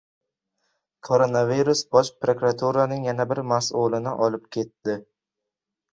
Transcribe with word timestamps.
Koronavirus 1.09 1.83
Bosh 1.95 2.09
prokuraturaning 2.25 3.07
yana 3.11 3.27
bir 3.33 3.43
mas’ulini 3.53 4.19
olib 4.29 4.53
ketdi 4.59 5.01